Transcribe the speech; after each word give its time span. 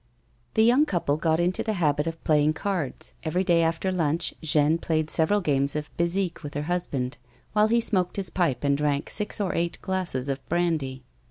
The 0.55 0.63
young 0.63 0.87
couple 0.87 1.15
got 1.15 1.39
into 1.39 1.61
the 1.61 1.73
habit 1.73 2.07
of 2.07 2.23
playing 2.23 2.53
cards; 2.53 3.13
every 3.21 3.43
day 3.43 3.61
after 3.61 3.91
lunch 3.91 4.33
Jeanne 4.41 4.79
played 4.79 5.11
several 5.11 5.41
games 5.41 5.75
of 5.75 5.95
bezique 5.95 6.41
with 6.41 6.55
her 6.55 6.63
husband, 6.63 7.17
while 7.53 7.67
he 7.67 7.79
smoked 7.79 8.15
his 8.15 8.31
pipe 8.31 8.63
and 8.63 8.75
drank 8.75 9.11
six 9.11 9.39
or 9.39 9.53
eight 9.53 9.77
glasses 9.83 10.27
of 10.27 10.43
brandy. 10.49 11.03